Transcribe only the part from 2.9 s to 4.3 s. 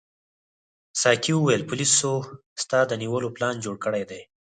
نیولو پلان جوړ کړی دی.